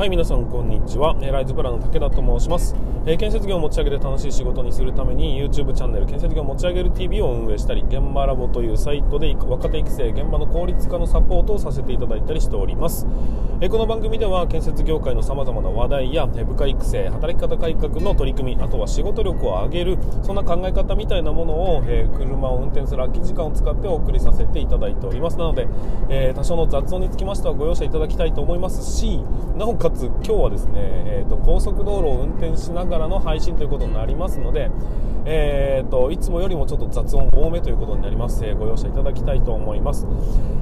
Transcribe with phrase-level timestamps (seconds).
[0.00, 1.12] はい皆さんこんにちは。
[1.20, 13.06] ライズプランの武田と申します、えー、建設業を持ち上げて楽しい仕事にするために YouTube チャンネル建設業を持ち上げる TV を運営したり現場ラボというサイトで若手育成現場の効率化のサポートをさせていただいたりしております、
[13.60, 25.36] えー、この番組では建設業界のさまざまな話題や、え部下育成働き方改革の取り組みあとは仕事力を上げるそんな考え方みたいなものを、えー、車を運転する空き時間を使ってお送りさせていただいております。
[25.36, 25.68] なので、
[26.08, 29.20] え多少の雑音につきましてはご容赦いただきたいと思いますし
[29.60, 34.70] なおかつ今日はですね、えーと、高速道路を運転しながらの配信ということになりますので、
[35.24, 40.06] えーと、いつもよりもちょっと雑音多めということになります、えー、ご容赦いただきたいと思います、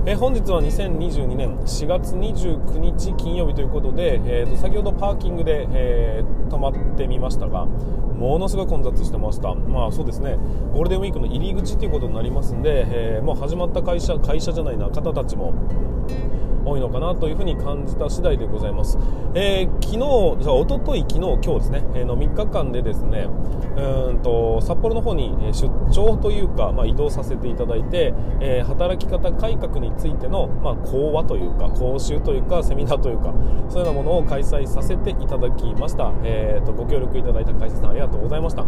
[0.07, 7.67] えー、本日は2022年4月29日金曜日ということで、えーと、先ほどパーキングで、えー、止まってみましたが
[8.19, 9.55] ものすごい混雑してました。
[9.55, 10.37] まあそうですね。
[10.73, 15.55] ゴールデンウィークの入り口ということになりますんで、えー、もう始まった会社会社じゃないな方たちも
[16.69, 18.99] 多いのかなというふうに感じた次第でございます、
[19.35, 23.29] えー、昨日じゃあ一昨日昨日今日ですね、えー、の3日間でですね
[23.77, 33.33] うんと札幌の方に出張というか、まあ、移動させていただいて、えー、働き方改革についての、まあ、講話というか講習というかセミナーというか
[33.69, 38.67] そういうようなものを開催させていただきました、えーと、ご協力いただいた会社さんありがとうございました。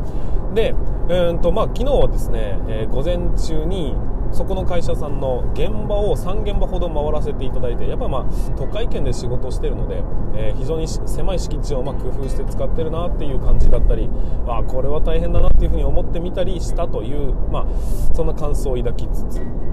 [0.55, 0.75] で
[1.09, 3.95] うんと、まあ、昨日はですね、えー、午前中に
[4.33, 10.03] そこの会社さんの現場を3現場ほど回らせていただいてやっぱまあ都会圏で仕事してるので、
[10.35, 14.09] えー、非常に狭い敷地をま工夫して使ってるなっていう感じだったり
[14.47, 19.70] あこれは大変だなっていうふうに思ってみたりしたという、まあ、そんな感想を抱きつつ。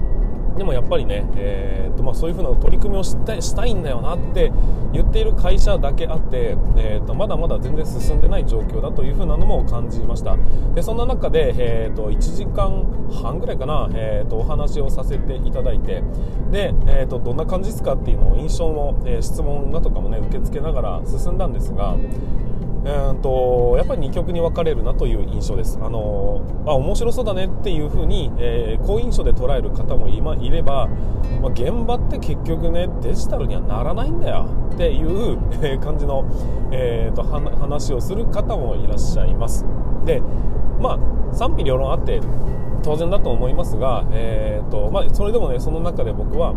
[0.58, 4.52] でもやっぱりね、えーとまあ、そういうふうな取り組みをしたしたいんだよなって
[4.92, 10.36] 言っている会社だけあって、えーと、まだまだ全然進んでない状況だというふうなのも感じました。
[10.74, 12.84] でそんな中で、えーと、1時間
[13.22, 16.02] 半ぐらいかな、えーと、お話をさせていただいて
[16.50, 21.96] で、えー、とどんな感じですかっていうのを印象も、えー、質問だとかもね受け付けながら進んだんですが
[22.88, 25.78] うんとやっぱり2極に分かれるなという印象です。
[25.80, 30.88] あのあ面白そうだねっていう風に、えー、好印象で捉える方もい,、ま、いれば、
[31.42, 36.24] まあ、現場って結局ねデジタルにはならないんだよっていう、えー、感じの、
[36.72, 39.66] えーと、話をする方もいらっしゃいます。
[40.04, 40.22] で
[40.80, 40.98] ま
[41.30, 42.20] あ賛否両論あって
[42.82, 46.54] 当然だと思いますが、えーとまあ、それでもねその中で僕は、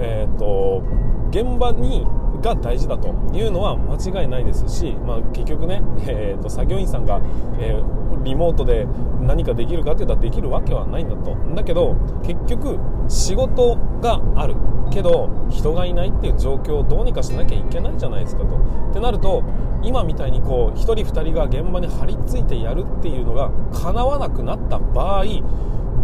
[0.00, 0.82] えーと
[1.30, 2.04] 現場に
[2.40, 7.20] が大事だというのは間違いないですし、まあ、結局ね、えーと、作業員さんが、
[7.58, 8.86] えー、リモートで
[9.20, 11.36] 何かできるかって言ったらできるわけはないんだと。
[11.54, 12.78] だけど結局
[13.08, 14.56] 仕事がある。
[14.90, 18.56] けど人がいないっていう状況をどうにかしなきゃいけないじゃないですかと。
[18.90, 19.42] ってなると
[19.82, 25.24] 今みたいにこう1人2人が現場に張り付いてやるっていうのが叶わなくなった場合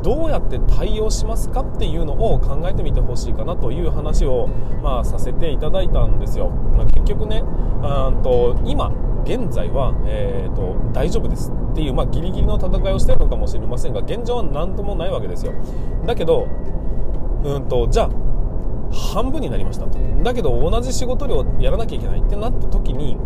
[0.06, 4.46] どうやって対応しますかっていうのを考えてみてほしいかなという話を、
[4.80, 7.42] まあ、させていただいたんですよ、まあ、結局ね
[7.82, 8.92] あと今
[9.24, 15.52] 現在は、えーと、大丈夫ですっていう、まあ、ギリギリの戦いをしてるのかもしれませんが現状は何ともないわけですよ。
[16.06, 16.46] だけど
[17.42, 18.10] うんとじゃあ
[19.12, 19.98] 半分になりましたと。
[20.22, 23.16] だけど同じ仕事量やらなきゃいけないってなった時に、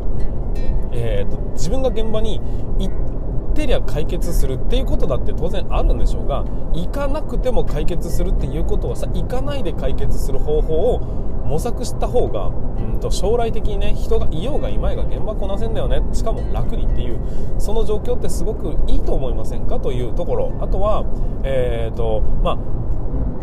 [0.92, 2.40] えーと自分が現場に
[2.78, 3.09] 行っ
[3.50, 11.00] ってりゃ解決するっていうことだって当然あるんでしょうが行かなくても解決するっていうことはさ行かないで解決する方法を
[11.44, 16.00] 模索した方がうんと将来的にね人がいようがいまいが現場こなせんだよね。
[16.14, 17.18] しかも楽にっていう
[17.58, 20.52] その状況ってすごくいいと思いませんかというところ。
[20.60, 21.04] あとは
[21.42, 22.58] えっ、ー、とまあ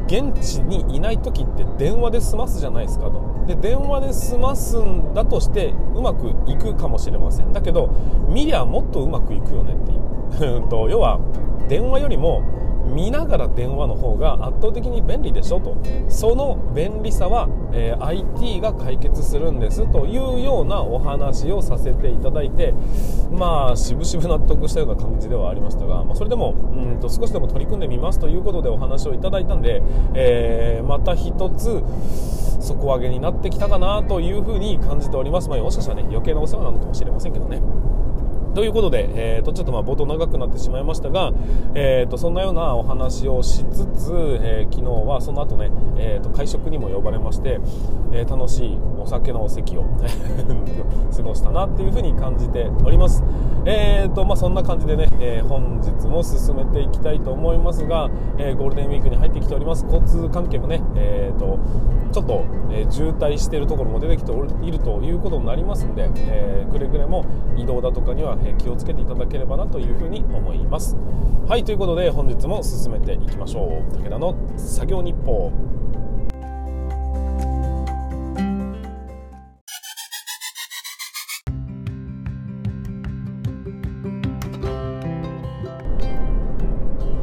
[0.07, 3.37] 現地にいない時って電話で済ますじゃないですかと。
[3.47, 7.53] で電話で済ますんだとしてうまくいくかもしれません。
[7.53, 7.90] だけど
[8.28, 10.68] 見りゃもっとうまくいくよねっていう。
[10.69, 11.19] と要は
[11.68, 12.44] 電話よりも
[12.94, 15.78] 見ながら電話の方が圧倒的に便利でしょと
[16.09, 22.74] その便利さは、えー、IT が解決するんですというようなお話をさせていただいて
[23.31, 29.81] まあ渋々納得したような感じではありましたが、まあ、それでもうんと少しでも取り組んでみますということでお話をいただいたんで、
[30.14, 31.84] えー、また一つ
[32.60, 37.62] 底上げになってきたかなというふうに感じております、まあ、もしかしたらね余計なお世話なのかもしれませんけどね。
[38.54, 41.32] ということで、えー、とちょっとまあ冒頭長くなってしまいましたが、
[41.76, 44.12] えー、とそんなようなお話をしつつ、
[44.42, 47.60] えー、昨日はその後ね、えー、と会食にも呼ばれまして、
[48.12, 49.84] えー、楽しいお酒のお席を
[51.16, 53.24] 過ごしたなっていうふうに感じております。
[53.70, 61.60] えーとまあ、そんな感じでね、えー、本日も進めていきたいと思いますが、えー、ゴールデンウィークに入ってきております交通関係もね、えーと、
[62.14, 67.26] ちょっと、えー、渋滞しているところも出てきているということになりますんで、えー、くれぐれも
[67.58, 70.95] 移動だとかには、は、え気をつけていただければなというふうに思います。
[71.48, 73.98] はいということで本日も進めていきましょう。
[73.98, 75.51] 武田の作業日報。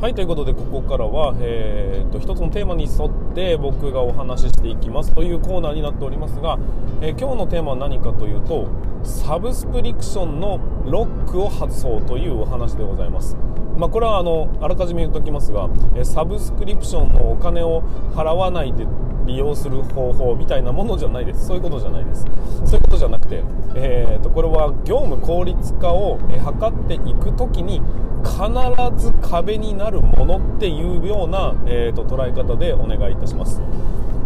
[0.05, 6.59] はいということでここからは、えーと、一つのテーマに沿って僕がお話ししていきますというコーナーになっておりますが、
[7.01, 8.69] えー、今日のテーマは何かというと
[9.05, 13.37] サブスクリプションのロックを外そうというお話でございます、
[13.77, 15.69] まあ、これはあのあらかじめ言っておきますが、
[16.05, 17.83] サブスクリプションのお金を
[18.15, 18.87] 払わないで
[19.27, 21.47] 利用する方法みたいなものじゃないです。
[21.47, 22.27] そういうことじゃないです。
[22.67, 23.43] そういうことじゃなくて、
[23.75, 27.81] えーと、これは業務効率化を図っていく時に
[28.23, 33.63] 必ず壁になるものっていうような、えーと、捉え方でお願いいたします。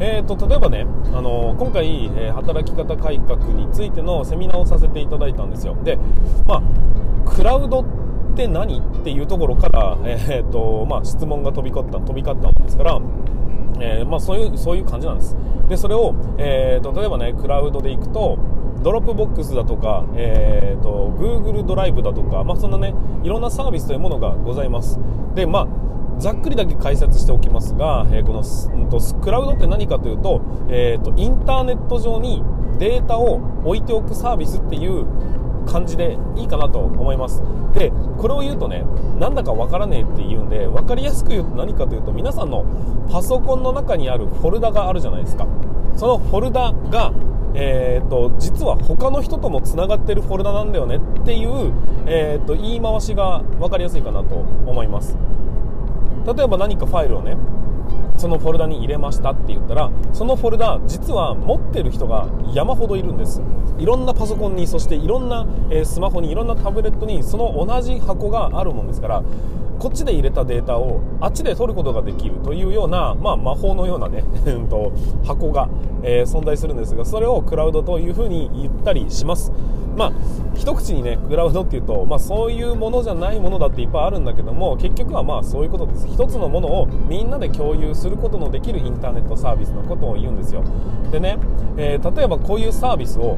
[0.00, 5.76] えーと、例えばね、あの今回、えー、働き方改革についてのセミナーをさせていただいたんですよ。
[5.82, 5.98] で、
[6.46, 6.62] まあ、
[7.26, 7.84] クラウドっ
[8.36, 13.00] て何っていうところから、えーとまあ、質問が飛び交った飛び交ったんですから
[13.80, 15.36] えー、まあ、そういうそういう感じなんです。
[15.68, 18.38] でそれを、えーと、例えばねクラウドで行くと
[18.82, 24.98] Dropbox だとか、えーと、Google ドライブだとか、まあ、そんなねいろんなサービスというものがございます。
[25.34, 25.68] でまあ
[26.18, 32.42] ざっくりだけ解説しておきますが、えー、この、うんと、クラウドって何かというと,、えーとインターネット上に
[32.78, 35.06] データを置いておくサービスっていう
[35.66, 37.42] 感じでいいかなと思います。
[37.74, 38.84] でこれを言うとね
[39.18, 42.64] なんだかわからねえって言うんで分かりやすく言うと何かというと皆さんの
[43.10, 45.46] パソコンの中にあるフォルダがあるじゃないですか。
[45.96, 47.12] そのフォルダが
[47.54, 51.72] えーと、実は他の人ともつながってるフォルダなんだよねっていう、
[52.06, 55.16] えーと言い回しが分かりやすいかなと思います。
[56.26, 57.36] 例えば何かファイルをね
[58.16, 63.40] そのフォルダに入れましたって言ったらそのフォルダ実は持ってる人が山ほどいるんです。
[63.78, 69.22] いろんなパソコンにそしていろんな、えスマホにいろんなタブレットにその同じ箱があるもんですから
[69.78, 74.24] こっちで入れたデータをあっちで取ることができるというような、まあ、魔法のようなね
[75.24, 75.68] 箱が、
[76.02, 79.52] えー、存在するんですがそれをクラウドというふうに言ったりします。
[79.96, 80.12] まあ
[80.54, 86.06] 一口にねクラウドっていうと、まあ、そういうものじゃないものだっていっぱいあるんだけども結局はまあそういうことです。
[86.06, 90.62] 一つのものをみんなで共有することのできるインターネットサービスのことを言うんですよ。
[91.10, 91.38] でね、
[91.76, 93.36] えー、例えばこういうサービスを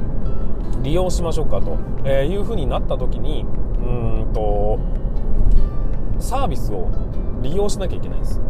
[0.83, 3.45] 利用しましょうかと、えいうふうになった時に
[3.83, 4.79] うんと
[6.31, 6.89] サービスを
[7.43, 8.41] 利用しなきゃいけないんです。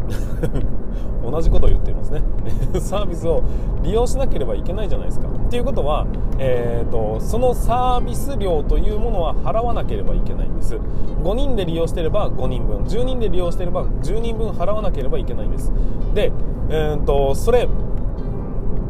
[1.25, 2.21] 同じことを言っていますね。
[2.79, 3.41] サービスを
[3.81, 5.27] 利用しなければいけないじゃないですか。
[5.27, 6.05] っていうことは、
[6.37, 10.77] えーと、そのサービス料というものは払わなければいけないんです。
[11.23, 12.83] 5人で利用してれば5人分。
[12.83, 15.73] 10人で利用していれば10人分払わなければいけないんです。
[16.13, 16.31] で、
[16.69, 17.67] えーと、それ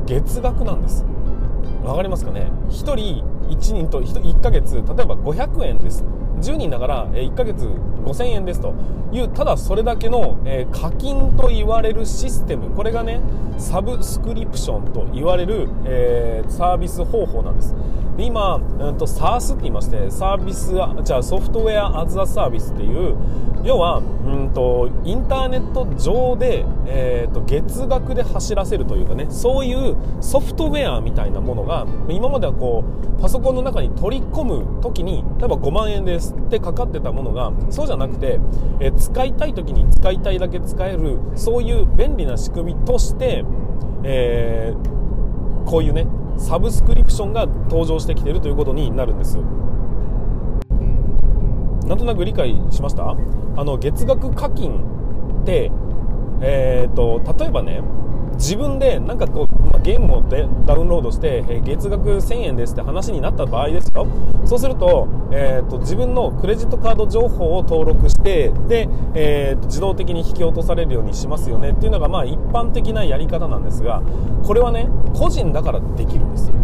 [0.05, 1.05] 月額なんです。
[1.85, 6.03] わかりますかね？1人1人と 1, 1ヶ月例えば500円です。
[6.41, 7.65] 10人だから1ヶ月
[8.03, 8.73] 5000円ですと
[9.11, 12.69] いうただそれだけの、え、課金と言われるシステム。
[12.75, 13.21] これがね
[13.57, 17.75] サブスクリプションと言われる、え、サービス方法なんです。
[18.17, 20.73] で今、うんと、SARS って言いましてサービス
[21.03, 23.15] じゃあソフトウェアアズアサービスっていう
[23.63, 32.83] 要は、うんと、インターネット上で、えーと、月額で走らせるというかねそういうソフトウェアみたいなものが今まではこ
[33.17, 38.39] うパソコンの中に取り込む時に例えば5万円ですってかかってたものがそうじゃなくて、
[38.79, 43.45] えー、使いたい時に使いたいだけ使えるそういう便利な仕組みとして、
[44.03, 49.37] えー、こういうねサブスクリプションが登場してきてるということになるんです。
[51.91, 53.17] なんとなく理解しました？
[53.55, 54.79] あの月額課金
[55.41, 55.71] って、
[56.41, 57.81] えーと、例えばね
[58.41, 64.07] 自分でなんかこう、ゲームをでダウンロードして、え月額1000円ですって話になった場合ですよ。
[64.45, 74.01] そうすると,、えーと、自分のクレジットカード情報を登録してで、えー、自動的に引き落とされるようにしますよねっていうのがまあ一般的なやり方なんですが
[74.43, 76.55] これはね個人だからできるんですよ。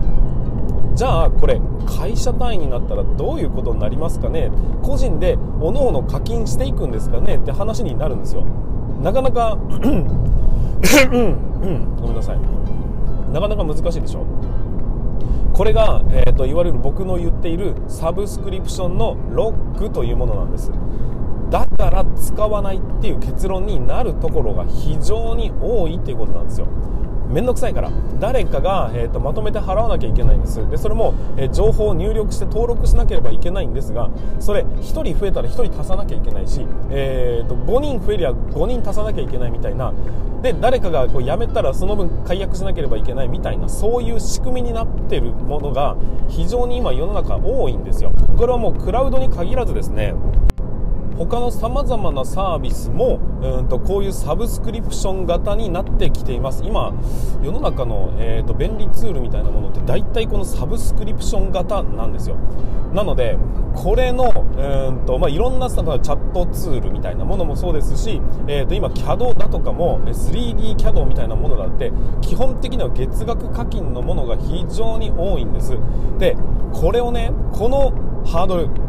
[0.97, 4.49] じゃあこれ会社単位になったらどういうことになりますかね？
[4.81, 7.35] 個人で各々課金していくんですかね？
[7.35, 8.43] って話になるんですよ。
[9.03, 9.83] なかなかごめ
[12.13, 12.39] んなさい。
[13.31, 14.25] なかなか難しいでしょ？
[15.53, 20.71] これが、えーと、いわれる僕の言っているサブスクリプションのロックというものなんです。
[21.51, 26.67] だから使わないっていう結論になるところが非常に多いっていうことなんですよ。
[27.29, 27.91] 面倒くさいから。
[28.19, 30.67] 誰かが、えーと、まとめて払わなきゃいけないんです。
[30.69, 39.93] でそれも、えー、情報を入力して登録しなければいけないんですがそれ1人増えたら1人足さなきゃいけないし、えーと、5人増えりゃ5人足さなきゃいけないみたいな。
[40.41, 48.11] で誰かがこう辞めたらその分解約しなければいけないみたいなそういう仕組みになってるものが非常に今世の中多いんですよ。
[48.37, 50.13] これはもうクラウドに限らずですね。
[51.17, 56.63] 他のさまざまなサービスもうんとこういうサブスクリプション型になってきています。
[56.63, 56.93] 今
[57.41, 62.37] 世の中の、えーと、便利ツールみたいなものって大体このサブスクリプション型なんですよ。
[62.93, 63.37] なので
[63.73, 75.77] これのうんと、まあ、いろんなチャットツールみたいなものもそうですし、えー、と今 CAD だとかも 3DCAD みたいなものだって基本的には月額課金のものが非常に多いんです。
[76.17, 76.35] で
[76.73, 77.91] これをねこの
[78.25, 78.86] ハードル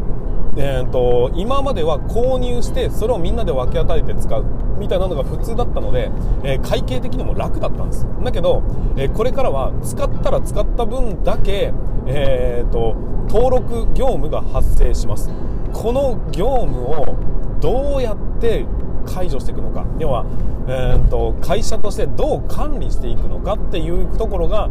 [0.60, 4.44] えーと、今までは購入してそれをみんなで分け与えて使う
[4.76, 6.10] みたいなのが普通だったので、
[6.42, 8.06] えー、会計的にも楽だったんです。
[8.24, 8.64] だけど、
[8.96, 11.72] えー、これからは使ったら使った分だけ、
[12.06, 12.96] えーと、
[13.28, 15.30] 登録業務が発生します。
[15.72, 17.16] この業務を
[17.60, 18.66] どうやって
[19.06, 19.86] 解除していくのか。
[20.00, 20.26] 要は、
[20.66, 24.68] えーと会社としてどう管理していくのかっていうところが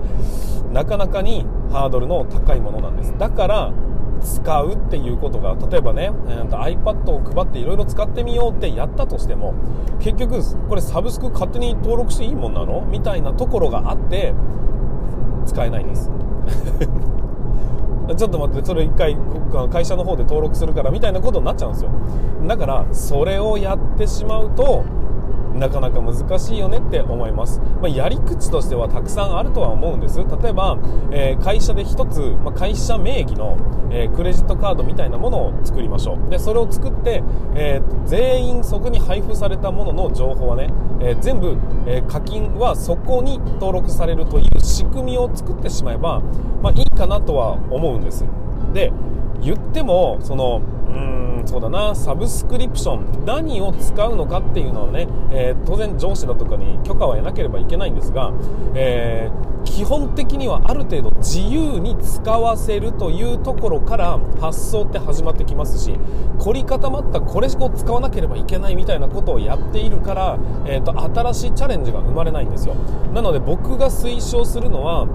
[0.72, 3.18] なかなかにハードルの高いものなんです。
[3.18, 3.72] だから
[4.22, 9.54] 使うっていうことが例えばね、えー、iPad を配っていろいろ使ってみようってやったとしても
[10.00, 14.34] 結局これサブスク勝手に登録していいもんなのみたいなところがあって
[15.46, 16.12] 使えないんです。
[18.16, 19.18] ちょっと待ってそれ一回
[19.70, 21.92] 会社の方で登録するからみたいなことになっちゃうんですよ。
[22.48, 24.86] だからそれをやってしまうと
[25.58, 30.20] なかなか難しいよねって思います、まあ、やり口としてはたくさんあるとは思うんです。
[30.20, 30.78] 例えば、
[31.12, 33.58] えー、会社で1つ、まあ、会社名義の、
[33.92, 36.30] えー、クレジットカードみたいなものを作りましょう。
[36.30, 37.24] でそれを作って、
[37.56, 46.22] えー、全員そこに配布されたものの情報はね、え全部、え課金はそこに登録されるという仕組みを作ってしまえば、
[46.62, 48.26] まあ、いいかなとは思うんです。
[48.74, 48.92] で
[49.42, 50.62] 言ってもその
[51.48, 51.96] そうだな。
[51.96, 53.26] サブスクリプション。
[53.26, 58.34] 何を使うのかっていうのはね、えー、当然上司だとかに許可は得なければいけないんですが、
[58.76, 65.98] えー、基本的にはある程度自由に使わせるというところから発想って始まってきますし
[66.40, 72.76] 凝り固まったこれを使わなければいけないみたいなことをやっているから、えーと、と新しいチャレンジが生まれないんですよ。
[73.14, 75.08] なので僕が推奨するのは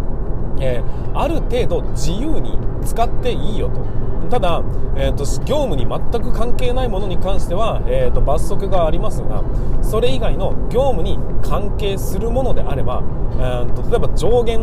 [0.61, 4.01] えー、ある程度自由に使っていいよと。
[4.33, 4.62] ただ、
[4.97, 9.45] えーと、業務に全く関係ないものに関しては、えーと、罰則がありますが
[9.83, 13.03] それ以外の業務に関係するものであれば、
[13.35, 14.61] えーと、例えば上限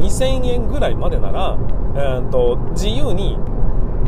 [0.00, 1.56] 2000円ぐらいまでなら、
[1.94, 3.38] えー、と自由に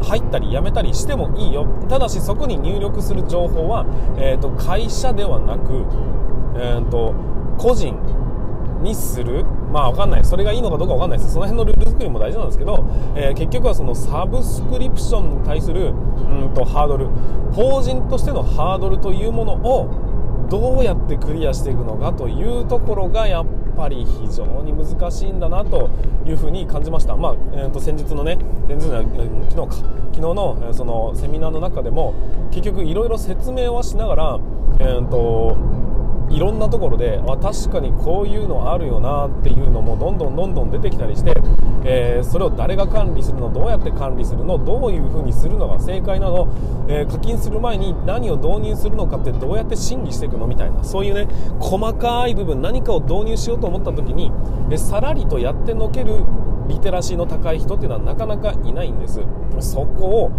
[0.02, 1.64] 入ったり辞めたりしてもいいよ。
[1.88, 3.86] ただしそこに入力する情報は、
[4.18, 5.86] えー、と会社ではなく、
[6.60, 7.14] えー、と
[7.56, 7.96] 個人
[8.82, 10.24] にするまあわかんない。
[10.24, 11.32] それがいいのかどうかわかんないです。
[11.32, 12.84] その辺のルール作りも大事なんですけど、
[13.14, 15.92] えー、結局はそのサブスクリプションに対するう
[16.46, 17.08] んとハードル。
[17.52, 23.46] 法人としてのハードルというものをどうやってクリアしていくのかというところがやっ
[23.76, 25.90] ぱり非常に難しいんだなと
[26.26, 29.02] いうふうに感じました、まあえー、と先日のね先日の
[29.50, 29.98] 昨日か。
[30.14, 32.12] 昨日のそのセミナーの中でも
[32.50, 34.40] 結局いろいろ説明はしながら、
[34.80, 35.56] えーと
[36.30, 41.32] いろんなところであ確かにこういうのあるよなっていうのもどんどんどんどん出てきたりして、
[41.84, 46.48] えー、それを誰が管理するのどうやって管理するのどういうふうにするのが正解なの、
[46.88, 51.26] えー、課金する前に何を導入するのかってどうやって審議していくのみたいなそういうね
[51.60, 54.30] 細かい部分何かを導入しようと思った時に、
[54.70, 56.24] えさらりとやってのける
[56.68, 59.20] リテラシーの高い人っていうのはなかなかいないんです。
[59.60, 60.30] そこを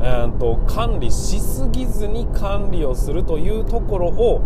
[0.00, 4.40] えーと管理しすぎずに管理をするというところを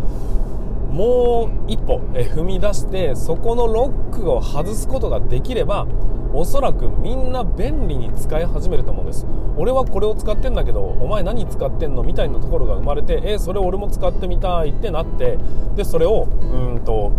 [0.98, 5.86] もう一歩、え踏み出してそこのロックを外すことができれば
[6.34, 9.24] おそらくみんな便利に使い始めると思うんです。
[9.56, 15.38] 俺はこれを使ってんだけどお前何使ってんのみたいなところが生まれてえそれ俺も使ってみたいってなって
[15.76, 17.12] でそれをうんと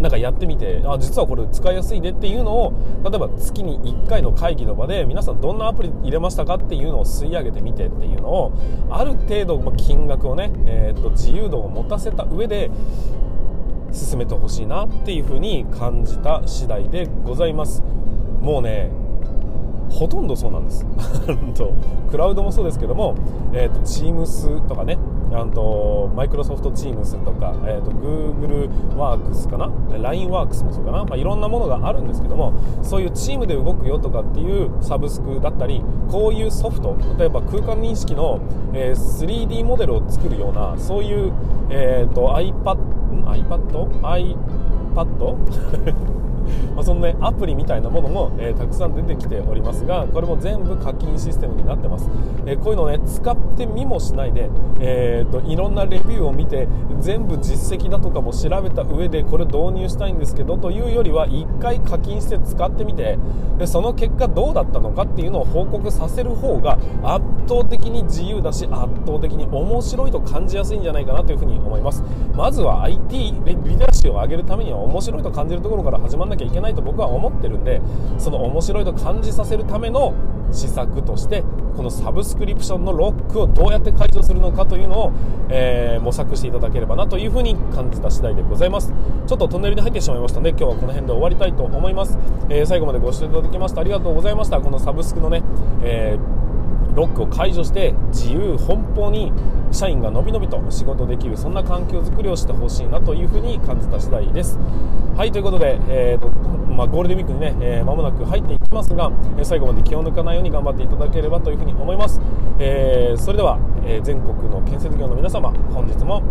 [0.00, 2.72] なんかやってみてあ実はこれ使いやすいねっていうのを
[3.04, 8.52] 例えば月に1回の会議の場で皆さんどんなアプリ入れましたかっていうのを吸い上げてみてっていうのを
[8.90, 12.70] ある程度金額をね、えー、と自由度を持たせた上で
[13.92, 17.82] 進めてほしいなっていうふうに感じた次第でございます。
[18.40, 18.90] もうね
[19.90, 20.86] ほとんどそうなんです。
[22.10, 23.16] クラウドもそうですけども、
[23.52, 24.98] えーと、Teams とかね
[25.32, 38.40] あとマイクロソフト Teams とか、えーと、Google ワークスかな？LINE ワークスもそうかな、まあ、いろんなものがあるんですけどもそういうチームで動くよとかっていうサブスクだったりこういうソフト例えば空間認識の、
[38.74, 41.32] えー、3D モデルを作るようなそういう、
[41.70, 43.60] えーと、iPad iPad?
[44.94, 46.19] iPad?
[46.74, 52.08] まあ、そのねアプリみたいなものも、えー、たくさん出てきておりますがこれも全部課金システムになってます、
[52.46, 56.68] えー、こういうのをね使ってみもしないで、えーと、いろんなレビューを見て
[57.00, 63.18] 全部実績だとかも調べた上でこれ導入したいんですけどというよりは1回課金して使ってみて
[63.58, 72.02] でその結果どうだったのかっていうのを報告させる方が圧倒的に自由だし圧倒的に面白いと感じやすいんじゃないかなというふうに思います。
[72.34, 77.80] まずは IT リテラシーを上げるためには面白いと感じるところから始まらなきゃいけないと僕は思ってるんで
[78.18, 80.14] その面白いと感じさせるための
[80.50, 81.44] 施策として
[81.76, 85.12] このサブスクリプションのロックをどうやって解除するのかというのを、
[85.48, 88.92] えー、模索していただければなというふうに感じた次第でございます。
[89.26, 92.18] ちょっとトンネルに入ってしまいましたので今日はこの辺で終わりたいと思います、
[92.48, 94.60] えー、最後までご視聴いただきましてありがとうございました。
[94.60, 95.42] このサブスクのね、
[95.82, 96.49] えー
[96.94, 99.32] ロックを解除して自由奔放に
[99.70, 104.58] 社員がのびのびと仕事できるそんな環境づくりをしてほしいなというふうに感じた次第です。
[105.16, 106.30] はいということで、えーと
[106.70, 112.20] まあ、ゴールデンウィークにね、えー、もなく入っていきますが最後まで気を抜かないように頑張っていただければというふうに思います、
[112.58, 116.22] えー、それでは、えー、全国の建設業の皆様本日も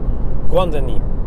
[0.47, 1.18] ご安全に。